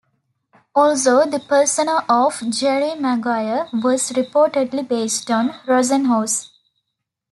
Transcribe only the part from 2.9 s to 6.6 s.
Maguire was reportedly based on Rosenhaus.